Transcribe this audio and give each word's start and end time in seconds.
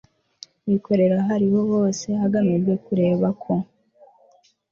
bikorera 0.69 1.15
aho 1.21 1.29
ariho 1.37 1.59
hose 1.71 2.07
hagamijwe 2.21 2.73
kureba 2.85 3.27
ko 3.43 3.51